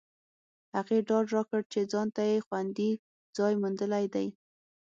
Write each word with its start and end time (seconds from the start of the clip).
هغې 0.75 0.97
ډاډ 1.07 1.25
راکړ 1.35 1.61
چې 1.71 1.79
ځانته 1.91 2.21
یې 2.31 2.37
خوندي 2.45 2.91
ځای 3.37 3.53
موندلی 3.61 4.05
دی 4.13 4.27